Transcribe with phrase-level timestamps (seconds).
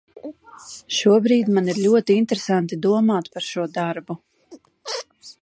[0.99, 4.19] Šobrīd man ir ļoti interesanti domāt par šo darbu.